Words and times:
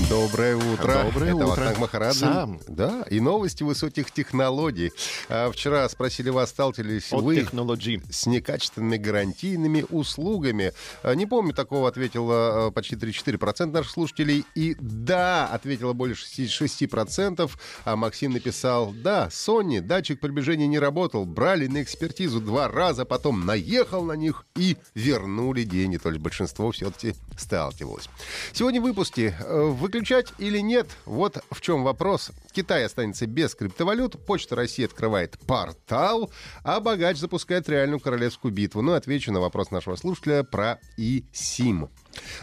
Доброе 0.00 0.56
утро. 0.56 1.04
Доброе 1.04 1.28
Это 1.28 1.36
утро. 1.36 1.46
Вахтанг 1.46 1.78
Махарадзе. 1.78 2.18
Сам. 2.20 2.60
Да, 2.66 3.04
и 3.10 3.20
новости 3.20 3.62
высоких 3.62 4.10
технологий. 4.10 4.90
А, 5.28 5.50
вчера 5.52 5.88
спросили 5.88 6.30
вас, 6.30 6.50
сталкивались 6.50 7.12
От 7.12 7.22
вы 7.22 7.36
технологий. 7.36 8.02
с 8.10 8.26
некачественными 8.26 8.96
гарантийными 8.96 9.86
услугами. 9.88 10.72
А, 11.04 11.14
Не 11.14 11.26
помню, 11.26 11.54
такого 11.54 11.88
ответило 11.88 12.66
а, 12.66 12.70
почти 12.72 12.96
3-4% 12.96 13.66
наших 13.66 13.92
слушателей. 13.92 14.44
И 14.56 14.76
да, 14.80 15.46
ответило 15.46 15.92
более 15.92 16.16
66%. 16.16 17.48
А 17.84 17.96
Максим 17.96 18.32
написал, 18.32 18.92
да, 18.92 19.28
Sony, 19.28 19.80
датчик 19.80 20.18
приближения 20.18 20.66
не 20.66 20.80
работал. 20.80 21.24
Брали 21.24 21.68
на 21.68 21.82
экспертизу 21.82 22.40
два 22.40 22.66
раза, 22.68 23.04
потом 23.04 23.46
наехал 23.46 24.02
на 24.04 24.14
них 24.14 24.44
и 24.56 24.76
вернули 24.94 25.62
деньги. 25.62 25.98
То 25.98 26.08
есть 26.10 26.20
большинство 26.20 26.72
все-таки 26.72 27.14
сталкивалось. 27.38 28.08
Сегодня 28.52 28.80
в 28.80 28.84
выпуске 28.84 29.36
э, 29.38 29.62
выключать 29.94 30.32
или 30.38 30.58
нет? 30.58 30.88
Вот 31.06 31.38
в 31.52 31.60
чем 31.60 31.84
вопрос. 31.84 32.32
Китай 32.52 32.84
останется 32.84 33.26
без 33.28 33.54
криптовалют, 33.54 34.26
Почта 34.26 34.56
России 34.56 34.84
открывает 34.84 35.38
портал, 35.46 36.32
а 36.64 36.80
богач 36.80 37.16
запускает 37.16 37.68
реальную 37.68 38.00
королевскую 38.00 38.52
битву. 38.52 38.82
Ну, 38.82 38.94
отвечу 38.94 39.32
на 39.32 39.40
вопрос 39.40 39.70
нашего 39.70 39.94
слушателя 39.94 40.42
про 40.42 40.80
eSIM. 40.98 41.88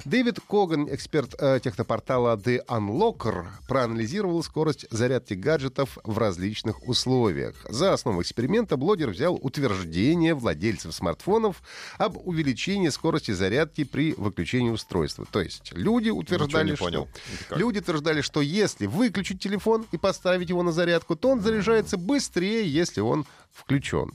Дэвид 0.06 0.40
Коган, 0.48 0.88
эксперт 0.94 1.36
э, 1.40 1.60
технопортала 1.64 2.36
The 2.38 2.66
Unlocker, 2.68 3.48
проанализировал 3.68 4.44
скорость 4.44 4.86
зарядки 4.90 5.34
гаджетов 5.34 5.98
в 6.04 6.18
различных 6.18 6.88
условиях. 6.88 7.56
За 7.70 7.94
основу 7.94 8.22
эксперимента 8.22 8.78
блогер 8.78 9.10
взял 9.10 9.36
утверждение 9.36 10.34
владельцев 10.34 10.94
смартфонов 10.94 11.62
об 11.98 12.18
увеличении 12.26 12.90
скорости 12.90 13.32
зарядки 13.32 13.84
при 13.84 14.14
выключении 14.14 14.70
устройства. 14.70 15.26
То 15.32 15.42
есть 15.42 15.72
люди 15.74 16.10
утверждали, 16.10 16.72
не 16.72 16.78
понял. 16.78 17.08
что... 17.08 17.46
Как? 17.50 17.58
Люди 17.58 17.80
утверждали, 17.80 18.22
что 18.22 18.42
если 18.42 18.86
выключить 18.86 19.42
телефон 19.42 19.86
и 19.92 19.98
поставить 19.98 20.50
его 20.50 20.64
на 20.64 20.72
зарядку, 20.72 21.16
то 21.16 21.30
он 21.30 21.42
заряжается 21.42 21.98
быстрее, 21.98 22.68
если 22.68 23.02
он 23.02 23.26
включен. 23.52 24.12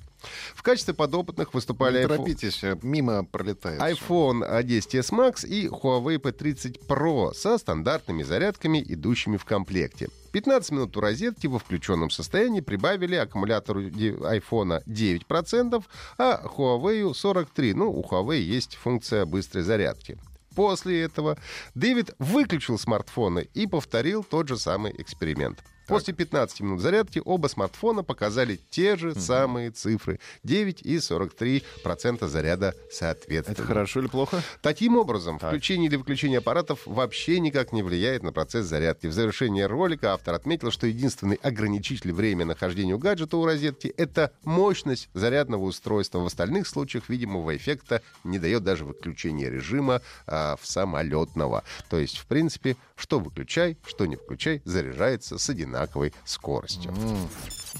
В 0.55 0.63
качестве 0.63 0.95
подопытных 0.95 1.55
выступали 1.55 1.99
Не 1.99 2.05
iPhone- 2.05 2.09
торопитесь, 2.09 2.65
э, 2.65 2.77
мимо 2.83 3.25
пролетает. 3.25 3.81
iPhone 3.81 4.43
10s 4.63 5.11
Max 5.13 5.47
и 5.47 5.69
Huawei 5.69 6.19
P30 6.19 6.87
Pro 6.87 7.33
со 7.35 7.59
стандартными 7.59 8.23
зарядками, 8.23 8.85
идущими 8.87 9.37
в 9.37 9.45
комплекте. 9.45 10.09
15 10.33 10.73
минут 10.73 10.97
у 10.97 11.01
розетки 11.01 11.47
во 11.47 11.59
включенном 11.59 12.11
состоянии 12.11 12.61
прибавили 12.61 13.15
аккумулятору 13.15 13.83
iPhone 13.83 14.83
9%, 14.87 15.85
а 16.19 16.43
Huawei 16.45 17.13
43%. 17.15 17.75
Ну, 17.75 17.91
у 17.91 18.03
Huawei 18.03 18.39
есть 18.41 18.75
функция 18.77 19.25
быстрой 19.25 19.63
зарядки. 19.65 20.19
После 20.55 21.03
этого 21.03 21.37
Дэвид 21.75 22.15
выключил 22.19 22.79
смартфоны 22.79 23.49
и 23.53 23.67
повторил 23.67 24.25
тот 24.25 24.49
же 24.49 24.59
самый 24.59 24.95
эксперимент. 24.99 25.63
После 25.87 26.15
15 26.15 26.61
минут 26.61 26.81
зарядки 26.81 27.23
оба 27.25 27.47
смартфона 27.49 28.03
показали 28.03 28.59
те 28.71 28.97
же 28.97 29.15
самые 29.15 29.71
цифры. 29.71 30.19
9 30.45 30.83
и 30.83 30.97
43% 30.97 32.27
заряда 32.27 32.75
соответственно. 32.91 33.55
Это 33.55 33.63
хорошо 33.63 34.01
или 34.01 34.09
плохо? 34.09 34.43
Таким 34.63 34.97
образом, 34.97 35.39
Так. 35.39 35.51
включение 35.51 35.89
или 35.89 35.97
выключение 35.97 36.39
аппаратов 36.39 36.81
вообще 36.87 37.41
никак 37.41 37.73
не 37.73 37.83
влияет 37.83 38.23
на 38.23 38.33
процесс 38.33 38.67
зарядки. 38.67 39.07
В 39.07 39.13
завершении 39.13 39.63
ролика 39.63 40.13
автор 40.13 40.35
отметил, 40.35 40.71
что 40.71 40.87
единственный 40.87 41.37
ограничитель 41.37 42.13
времени 42.13 42.49
нахождения 42.49 42.95
у 42.95 42.99
гаджета 42.99 43.37
у 43.37 43.45
розетки— 43.45 43.89
это 43.97 44.33
мощность 44.45 45.09
зарядного 45.15 45.65
устройства. 45.65 46.19
В 46.21 46.27
остальных 46.27 46.67
случаях 46.67 47.09
видимого 47.09 47.57
эффекта 47.57 48.03
не 48.25 48.39
дает 48.39 48.65
даже 48.65 48.85
выключение 48.85 49.51
режима 49.51 50.03
а, 50.27 50.57
в 50.61 50.67
самолетного. 50.67 51.63
То 51.89 51.99
есть, 51.99 52.19
в 52.19 52.27
принципе, 52.27 52.77
что 52.97 53.19
выключай, 53.21 53.77
что 53.87 54.07
не 54.07 54.17
включай, 54.17 54.63
заряжается 54.65 55.39
с 55.39 55.51
одинаковой 55.77 56.13
скоростью. 56.25 56.93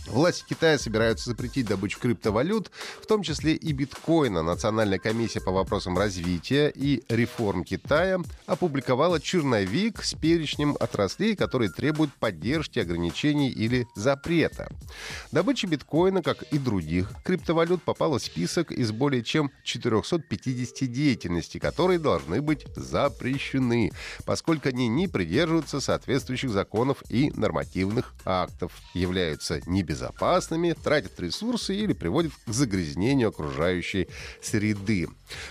Власти 0.07 0.45
Китая 0.49 0.79
собираются 0.79 1.31
запретить 1.31 1.67
добычу 1.67 1.99
криптовалют, 1.99 2.71
в 3.03 3.07
том 3.07 3.23
числе 3.23 3.55
и 3.55 3.73
биткоина. 3.73 4.43
Национальная 4.43 4.99
комиссия 4.99 5.41
по 5.41 5.51
вопросам 5.51 5.99
развития 5.99 6.73
и 6.75 7.03
реформ 7.09 7.65
Китая 7.65 8.21
опубликовала 8.47 9.21
черновик 9.21 10.03
с 10.03 10.15
перечнем 10.15 10.77
отраслей, 10.79 11.35
которые 11.35 11.71
требуют 11.71 12.13
поддержки, 12.15 12.79
ограничений 12.79 13.51
или 13.51 13.87
запрета. 13.95 14.69
Добыча 15.33 15.67
биткоина, 15.67 16.23
как 16.23 16.43
и 16.45 16.59
других 16.59 17.11
криптовалют, 17.25 17.83
попала 17.83 18.19
в 18.19 18.23
список 18.23 18.73
из 18.73 18.93
более 18.93 19.23
чем 19.23 19.51
450 19.65 20.91
деятельностей, 20.91 21.59
которые 21.59 21.99
должны 21.99 22.41
быть 22.41 22.67
запрещены, 22.77 23.91
поскольку 24.25 24.69
они 24.69 24.89
не 24.89 25.09
придерживаются 25.09 25.81
соответствующих 25.81 26.51
законов 26.51 27.03
и 27.09 27.31
нормативных 27.35 28.15
актов, 28.25 28.73
являются 28.95 29.61
небезопасными, 29.87 30.75
тратят 30.83 31.19
ресурсы 31.21 31.75
или 31.75 31.93
приводят 31.93 32.33
к 32.47 32.53
загрязнению 32.53 33.29
окружающей 33.29 34.09
среды. 34.43 35.09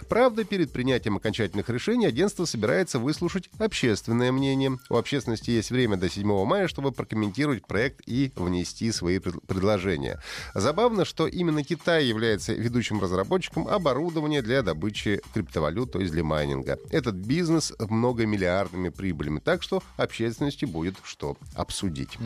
Правда, 0.10 0.44
перед 0.44 0.72
принятием 0.72 1.18
окончательных 1.18 1.70
решений 1.70 2.06
агентство 2.06 2.46
собирается 2.46 3.00
выслушать 3.00 3.50
общественное 3.58 4.32
мнение. 4.32 4.78
У 4.90 4.96
общественности 4.96 5.52
есть 5.52 5.72
время 5.72 5.98
до 5.98 6.10
7 6.10 6.46
мая, 6.46 6.68
чтобы 6.68 6.92
прокомментировать 6.92 7.66
проект 7.66 8.02
и 8.06 8.32
внести 8.36 8.92
свои 8.92 9.20
пред- 9.20 9.42
предложения. 9.48 10.22
Забавно, 10.54 11.06
что 11.06 11.28
именно 11.28 11.64
Китай 11.64 12.06
является 12.06 12.54
ведущим 12.54 13.02
разработчиком 13.02 13.68
оборудования 13.68 14.42
для 14.42 14.62
добычи 14.62 15.22
криптовалют, 15.34 15.92
то 15.92 16.00
есть 16.00 16.12
для 16.12 16.24
майнинга. 16.24 16.78
Этот 16.90 17.16
бизнес 17.16 17.74
многомиллиардными 17.80 18.90
прибылями, 18.90 19.40
так 19.40 19.62
что 19.64 19.84
общественности 19.98 20.66
будет 20.66 20.96
что 21.04 21.38
обсудить. 21.54 22.18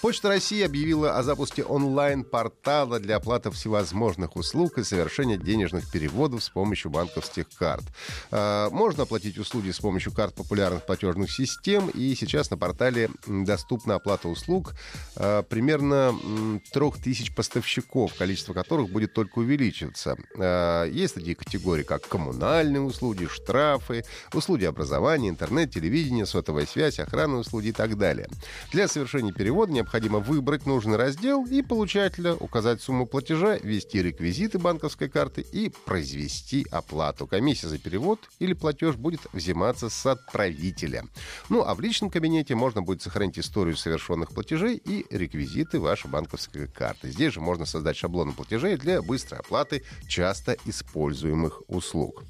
Почта 0.00 0.28
России 0.28 0.63
объявила 0.64 1.18
о 1.18 1.22
запуске 1.22 1.62
онлайн-портала 1.62 3.00
для 3.00 3.16
оплаты 3.16 3.50
всевозможных 3.50 4.36
услуг 4.36 4.78
и 4.78 4.84
совершения 4.84 5.36
денежных 5.36 5.90
переводов 5.90 6.42
с 6.44 6.48
помощью 6.48 6.90
банковских 6.90 7.46
карт. 7.58 7.84
А, 8.30 8.70
Можно 8.70 9.02
оплатить 9.02 9.38
услуги 9.38 9.70
с 9.70 9.78
помощью 9.78 10.12
карт 10.12 10.34
популярных 10.34 10.86
платежных 10.86 11.30
систем, 11.30 11.88
и 11.88 12.14
сейчас 12.14 12.50
на 12.50 12.56
портале 12.56 13.10
доступна 13.26 13.96
оплата 13.96 14.28
услуг 14.28 14.72
а, 15.16 15.42
примерно 15.42 16.14
м, 16.22 16.62
трех 16.72 16.98
тысяч 17.02 17.34
поставщиков, 17.34 18.14
количество 18.14 18.52
которых 18.54 18.90
будет 18.90 19.12
только 19.14 19.38
увеличиваться. 19.40 20.16
А, 20.38 20.84
Есть 20.86 21.14
такие 21.14 21.34
категории, 21.34 21.82
как 21.82 22.06
коммунальные 22.08 22.80
услуги, 22.80 23.26
штрафы, 23.26 24.04
услуги 24.32 24.64
образования, 24.64 25.28
интернет, 25.28 25.70
телевидение, 25.72 26.26
сотовая 26.26 26.66
связь, 26.66 26.98
охранные 26.98 27.40
услуги 27.40 27.68
и 27.68 27.72
так 27.72 27.96
далее. 27.98 28.28
Для 28.72 28.88
совершения 28.88 29.32
перевода 29.32 29.72
необходимо 29.72 30.18
выбрать 30.20 30.43
нужный 30.66 30.96
раздел 30.96 31.46
и 31.46 31.62
получателя, 31.62 32.34
указать 32.34 32.82
сумму 32.82 33.06
платежа, 33.06 33.56
ввести 33.56 34.02
реквизиты 34.02 34.58
банковской 34.58 35.08
карты 35.08 35.40
и 35.40 35.70
произвести 35.70 36.66
оплату. 36.70 37.26
Комиссия 37.26 37.68
за 37.68 37.78
перевод 37.78 38.20
или 38.38 38.52
платеж 38.52 38.96
будет 38.96 39.20
взиматься 39.32 39.88
с 39.88 40.06
отправителя. 40.06 41.04
Ну 41.48 41.62
а 41.62 41.74
в 41.74 41.80
личном 41.80 42.10
кабинете 42.10 42.54
можно 42.54 42.82
будет 42.82 43.02
сохранить 43.02 43.38
историю 43.38 43.76
совершенных 43.76 44.30
платежей 44.30 44.76
и 44.76 45.06
реквизиты 45.10 45.80
вашей 45.80 46.10
банковской 46.10 46.68
карты. 46.68 47.10
Здесь 47.10 47.32
же 47.32 47.40
можно 47.40 47.64
создать 47.64 47.96
шаблоны 47.96 48.32
платежей 48.32 48.76
для 48.76 49.02
быстрой 49.02 49.40
оплаты 49.40 49.82
часто 50.06 50.56
используемых 50.66 51.62
услуг. 51.68 52.22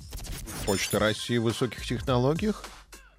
Почта 0.66 0.98
России 0.98 1.38
в 1.38 1.42
высоких 1.42 1.84
технологиях. 1.84 2.64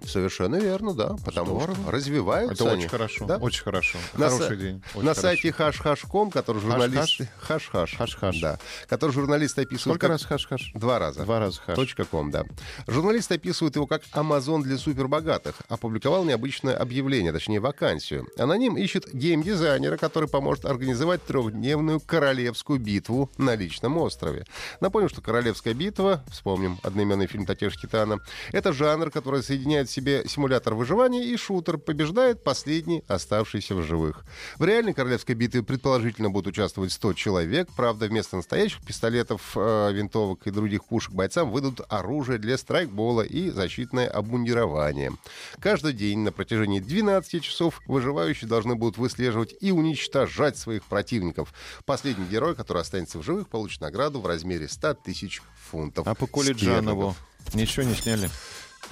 Совершенно 0.06 0.56
верно, 0.56 0.94
да. 0.94 1.16
Потому 1.24 1.56
Здорово. 1.58 1.74
что 1.82 1.90
развиваются 1.90 2.64
Это 2.64 2.72
они. 2.72 2.80
очень 2.82 2.88
хорошо. 2.90 3.24
Да? 3.26 3.36
Очень 3.38 3.62
хорошо. 3.64 3.98
На 4.14 4.28
Хороший 4.30 4.56
са- 4.56 4.60
день. 4.60 4.82
Очень 4.94 5.04
на 5.06 5.14
хорошо. 5.14 5.20
сайте 5.20 5.50
хаш-хаш.ком, 5.50 6.30
который 6.30 6.60
журналисты... 6.60 7.28
Хаш-хаш. 7.40 7.96
Хаш-хаш. 7.96 8.40
Да. 8.40 8.58
Который 8.88 9.12
журналисты 9.12 9.62
описывают... 9.62 9.82
Сколько 9.82 10.00
как- 10.08 10.10
раз 10.10 10.24
хаш-хаш? 10.24 10.72
Два 10.74 10.98
раза. 10.98 11.24
Два 11.24 11.40
раза 11.40 11.60
хаш. 11.60 11.76
Точка 11.76 12.04
ком, 12.04 12.30
да. 12.30 12.44
Журналист 12.86 13.30
описывает 13.32 13.74
его 13.76 13.86
как 13.86 14.02
Амазон 14.12 14.62
для 14.62 14.78
супербогатых. 14.78 15.56
Опубликовал 15.68 16.24
необычное 16.24 16.76
объявление, 16.76 17.32
точнее 17.32 17.60
вакансию. 17.60 18.26
Аноним 18.38 18.76
ищет 18.76 19.12
геймдизайнера, 19.12 19.96
который 19.96 20.28
поможет 20.28 20.64
организовать 20.64 21.22
трехдневную 21.24 22.00
королевскую 22.00 22.78
битву 22.78 23.30
на 23.38 23.54
личном 23.56 23.98
острове. 23.98 24.44
Напомним, 24.80 25.08
что 25.08 25.20
королевская 25.20 25.74
битва, 25.74 26.24
вспомним 26.30 26.78
одноименный 26.82 27.26
фильм 27.26 27.46
Татьяна 27.46 27.66
Китана, 27.74 28.18
это 28.52 28.72
жанр, 28.72 29.10
который 29.10 29.42
соединяет 29.42 29.90
себе 29.96 30.24
симулятор 30.28 30.74
выживания 30.74 31.24
и 31.24 31.36
шутер. 31.36 31.78
Побеждает 31.78 32.44
последний, 32.44 33.02
оставшийся 33.08 33.74
в 33.74 33.82
живых. 33.82 34.24
В 34.58 34.64
реальной 34.64 34.92
королевской 34.92 35.34
битве 35.34 35.62
предположительно 35.62 36.28
будут 36.28 36.52
участвовать 36.52 36.92
100 36.92 37.14
человек. 37.14 37.68
Правда, 37.76 38.06
вместо 38.06 38.36
настоящих 38.36 38.84
пистолетов, 38.84 39.52
э, 39.56 39.92
винтовок 39.92 40.46
и 40.46 40.50
других 40.50 40.84
пушек 40.84 41.12
бойцам 41.12 41.50
выдадут 41.50 41.80
оружие 41.88 42.38
для 42.38 42.58
страйкбола 42.58 43.22
и 43.22 43.50
защитное 43.50 44.06
обмундирование. 44.08 45.12
Каждый 45.60 45.94
день 45.94 46.18
на 46.18 46.32
протяжении 46.32 46.80
12 46.80 47.40
часов 47.40 47.80
выживающие 47.86 48.48
должны 48.48 48.74
будут 48.74 48.98
выслеживать 48.98 49.54
и 49.60 49.72
уничтожать 49.72 50.58
своих 50.58 50.84
противников. 50.84 51.54
Последний 51.86 52.26
герой, 52.26 52.54
который 52.54 52.82
останется 52.82 53.18
в 53.18 53.22
живых, 53.22 53.48
получит 53.48 53.80
награду 53.80 54.20
в 54.20 54.26
размере 54.26 54.68
100 54.68 54.94
тысяч 54.94 55.40
фунтов. 55.70 56.06
А 56.06 56.14
по 56.14 56.26
Кулиджанову 56.26 57.16
ничего 57.54 57.84
не 57.84 57.94
сняли? 57.94 58.28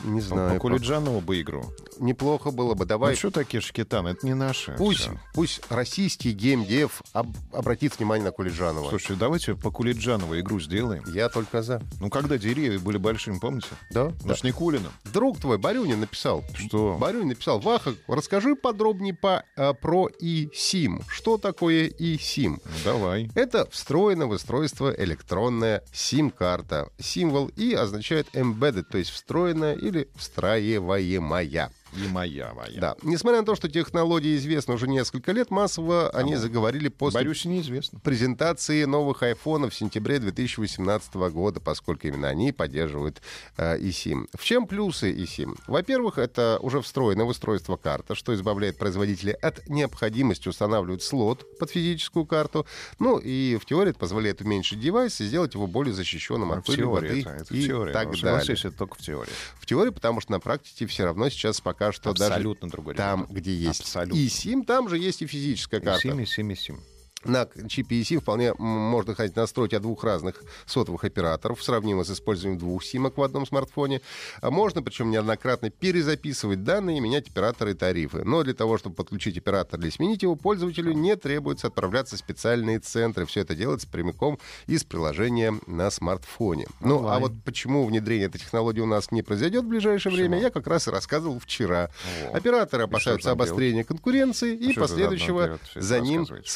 Не 0.02 0.20
знаю. 0.20 0.54
По 0.54 0.60
Кулиджанову 0.60 1.20
бы 1.20 1.40
игру. 1.40 1.72
Неплохо 1.98 2.50
было 2.50 2.74
бы. 2.74 2.84
Давай. 2.86 3.12
Ну 3.12 3.16
что 3.16 3.30
такие 3.30 3.60
шкетаны? 3.60 4.08
Это 4.08 4.26
не 4.26 4.34
наши. 4.34 4.72
Пусть, 4.76 5.00
Всё. 5.00 5.12
пусть 5.34 5.60
российский 5.70 6.32
геймдев 6.32 7.02
об- 7.12 7.36
обратит 7.52 7.96
внимание 7.98 8.24
на 8.24 8.32
Кулиджанова. 8.32 8.88
Слушай, 8.90 9.16
давайте 9.16 9.54
по 9.54 9.70
Кулиджанову 9.70 10.38
игру 10.40 10.58
сделаем. 10.60 11.04
Я 11.06 11.28
только 11.28 11.62
за. 11.62 11.80
Ну, 12.00 12.10
когда 12.10 12.36
деревья 12.36 12.78
были 12.78 12.96
большими, 12.98 13.38
помните? 13.38 13.68
Да? 13.90 14.12
Ну, 14.24 14.34
с 14.34 14.42
Никулиным. 14.42 14.92
Друг 15.12 15.38
твой, 15.38 15.58
Барюнин, 15.58 16.00
написал. 16.00 16.44
Что? 16.54 16.96
Барюнин 17.00 17.28
написал, 17.28 17.60
Ваха, 17.60 17.94
расскажи 18.08 18.56
подробнее 18.56 19.14
по, 19.14 19.44
э, 19.56 19.72
про 19.74 20.08
eSIM. 20.20 21.02
Что 21.08 21.38
такое 21.38 21.88
eSIM? 21.88 22.58
Ну, 22.64 22.70
давай. 22.84 23.30
Это 23.34 23.68
встроена 23.70 24.26
в 24.26 24.30
устройство 24.30 24.92
электронная 24.96 25.82
SIM-карта. 25.92 26.90
Символ 26.98 27.48
и 27.56 27.72
означает 27.74 28.26
embedded, 28.34 28.84
то 28.90 28.98
есть 28.98 29.10
встроенная 29.10 29.74
или 29.84 30.08
встраиваемая. 30.16 31.70
И 31.96 32.08
моя, 32.08 32.52
моя. 32.54 32.80
Да. 32.80 32.96
Несмотря 33.02 33.40
на 33.40 33.46
то, 33.46 33.54
что 33.54 33.68
технологии 33.68 34.36
известны 34.36 34.74
уже 34.74 34.88
несколько 34.88 35.32
лет, 35.32 35.50
массово 35.50 36.10
они 36.10 36.36
заговорили 36.36 36.88
после 36.88 37.20
Борюсь, 37.20 37.44
неизвестно. 37.44 38.00
презентации 38.00 38.84
новых 38.84 39.22
айфонов 39.22 39.72
в 39.72 39.76
сентябре 39.76 40.18
2018 40.18 41.14
года, 41.14 41.60
поскольку 41.60 42.06
именно 42.08 42.28
они 42.28 42.52
поддерживают 42.52 43.22
э, 43.56 43.78
eSIM. 43.78 44.26
В 44.34 44.42
чем 44.44 44.66
плюсы 44.66 45.12
eSIM? 45.12 45.56
Во-первых, 45.66 46.18
это 46.18 46.58
уже 46.60 46.80
встроенное 46.80 47.24
в 47.24 47.28
устройство 47.28 47.76
карта, 47.76 48.14
что 48.14 48.34
избавляет 48.34 48.76
производителя 48.78 49.34
от 49.40 49.68
необходимости 49.68 50.48
устанавливать 50.48 51.02
слот 51.02 51.46
под 51.58 51.70
физическую 51.70 52.26
карту. 52.26 52.66
Ну 52.98 53.18
и 53.18 53.56
в 53.60 53.66
теории 53.66 53.90
это 53.90 53.98
позволяет 53.98 54.40
уменьшить 54.40 54.80
девайс 54.80 55.20
и 55.20 55.24
сделать 55.26 55.54
его 55.54 55.66
более 55.66 55.94
защищенным 55.94 56.52
А 56.52 56.56
от 56.58 56.66
пыли, 56.66 56.82
воды 56.82 57.20
это, 57.20 57.30
это 57.30 57.54
и 57.54 57.66
теории. 57.66 57.92
так 57.92 58.08
Ну, 58.08 58.16
далее. 58.20 58.52
это 58.54 58.70
только 58.72 58.96
в 58.96 58.98
теории. 59.02 59.30
В 59.60 59.66
теории, 59.66 59.90
потому 59.90 60.20
что 60.20 60.32
на 60.32 60.40
практике 60.40 60.86
все 60.86 61.04
равно 61.04 61.28
сейчас 61.28 61.60
пока 61.60 61.83
что 61.92 62.10
Абсолютно 62.10 62.68
даже 62.68 62.72
другой 62.72 62.94
там, 62.94 63.26
где 63.28 63.54
есть 63.54 63.80
Абсолютно. 63.80 64.18
и 64.18 64.26
SIM, 64.26 64.64
там 64.64 64.88
же 64.88 64.98
есть 64.98 65.22
и 65.22 65.26
физическая 65.26 65.80
карта. 65.80 66.00
Сим, 66.00 66.20
и 66.20 66.26
сим, 66.26 66.50
и 66.50 66.54
сим. 66.54 66.80
На 67.24 67.48
чипе 67.68 68.00
eSIM 68.00 68.20
вполне 68.20 68.54
можно 68.58 69.14
хоть 69.14 69.36
настроить 69.36 69.74
от 69.74 69.82
двух 69.82 70.04
разных 70.04 70.42
сотовых 70.66 71.04
операторов, 71.04 71.62
сравнимо 71.62 72.04
с 72.04 72.10
использованием 72.10 72.58
двух 72.58 72.84
симок 72.84 73.16
в 73.16 73.22
одном 73.22 73.46
смартфоне. 73.46 74.00
А 74.40 74.50
можно, 74.50 74.82
причем 74.82 75.10
неоднократно, 75.10 75.70
перезаписывать 75.70 76.64
данные 76.64 76.98
и 76.98 77.00
менять 77.00 77.28
операторы 77.28 77.72
и 77.72 77.74
тарифы. 77.74 78.24
Но 78.24 78.42
для 78.42 78.54
того, 78.54 78.78
чтобы 78.78 78.96
подключить 78.96 79.38
оператор 79.38 79.80
или 79.80 79.90
сменить 79.90 80.22
его, 80.22 80.36
пользователю 80.36 80.92
не 80.92 81.16
требуется 81.16 81.68
отправляться 81.68 82.16
в 82.16 82.18
специальные 82.18 82.80
центры. 82.80 83.26
Все 83.26 83.40
это 83.40 83.54
делается 83.54 83.88
прямиком 83.88 84.38
из 84.66 84.84
приложения 84.84 85.54
на 85.66 85.90
смартфоне. 85.90 86.66
Ну, 86.80 86.96
а 86.96 86.98
Онлайн. 86.98 87.22
вот 87.22 87.32
почему 87.44 87.86
внедрение 87.86 88.26
этой 88.26 88.38
технологии 88.38 88.80
у 88.80 88.86
нас 88.86 89.10
не 89.10 89.22
произойдет 89.22 89.64
в 89.64 89.68
ближайшее 89.68 90.14
время, 90.14 90.38
я 90.40 90.50
как 90.50 90.66
раз 90.66 90.88
и 90.88 90.90
рассказывал 90.90 91.38
вчера. 91.38 91.90
Во. 92.30 92.36
Операторы 92.36 92.84
опасаются 92.84 93.30
обострения 93.30 93.84
конкуренции 93.84 94.54
и 94.56 94.72
же 94.72 94.80
последующего 94.80 95.58
за 95.74 96.00
ним 96.00 96.20
рассказываете. 96.20 96.48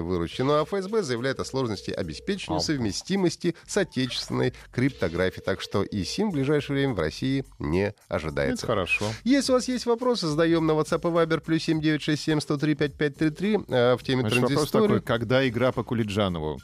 Выручки. 0.00 0.42
Ну 0.42 0.54
а 0.54 0.64
ФСБ 0.64 1.02
заявляет 1.02 1.40
о 1.40 1.44
сложности 1.44 1.90
обеспечения 1.90 2.60
совместимости 2.60 3.54
с 3.66 3.76
отечественной 3.76 4.54
криптографией. 4.72 5.44
Так 5.44 5.60
что 5.60 5.82
и 5.82 6.04
СИМ 6.04 6.30
в 6.30 6.32
ближайшее 6.34 6.78
время 6.78 6.94
в 6.94 7.00
России 7.00 7.44
не 7.58 7.88
Это 7.88 7.96
ожидается. 8.08 8.66
хорошо. 8.66 9.06
Если 9.24 9.52
у 9.52 9.54
вас 9.54 9.68
есть 9.68 9.86
вопросы, 9.86 10.26
задаем 10.26 10.66
на 10.66 10.72
WhatsApp 10.72 11.00
и 11.00 11.12
Viber 11.12 11.40
плюс 11.40 11.62
7967 11.62 12.40
103 12.40 12.74
5533 12.74 13.58
э, 13.68 13.96
в 13.96 14.02
теме 14.02 14.20
Значит, 14.22 14.40
вопрос 14.42 14.70
такой, 14.70 15.00
когда 15.00 15.48
игра 15.48 15.72
по 15.72 15.82
Кулиджанову? 15.84 16.58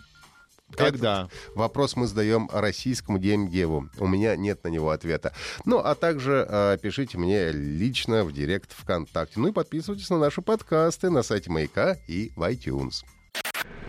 Когда? 0.77 1.29
Вопрос 1.55 1.97
мы 1.97 2.07
задаем 2.07 2.49
российскому 2.53 3.19
геймдеву. 3.19 3.89
У 3.99 4.07
меня 4.07 4.37
нет 4.37 4.65
на 4.65 4.69
него 4.69 4.91
ответа. 4.91 5.33
Ну, 5.65 5.79
а 5.79 5.95
также 5.95 6.47
э, 6.49 6.79
пишите 6.83 7.19
мне 7.19 7.53
лично 7.53 8.25
в 8.25 8.33
директ 8.33 8.73
ВКонтакте. 8.73 9.39
Ну 9.39 9.49
и 9.49 9.53
подписывайтесь 9.53 10.11
на 10.11 10.19
наши 10.19 10.43
подкасты 10.43 11.11
на 11.11 11.23
сайте 11.23 11.51
Маяка 11.51 11.97
и 12.09 12.33
в 12.35 12.43
iTunes. 12.43 13.05